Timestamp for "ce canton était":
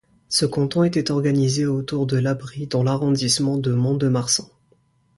0.29-1.11